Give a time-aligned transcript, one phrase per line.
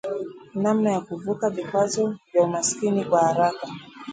[0.55, 3.67] namna ya kuvuka vikwazo vya umasikini kwa haraka